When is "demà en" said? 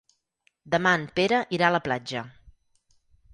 0.75-1.03